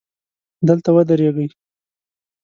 دلته 0.67 0.89
ودرېږئ 0.95 1.47